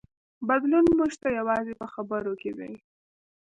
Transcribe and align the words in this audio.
بدلون 0.47 0.85
موږ 0.97 1.11
ته 1.21 1.27
یوازې 1.39 1.73
په 1.81 1.87
خبرو 1.93 2.33
کې 2.41 2.51
دی. 2.59 2.73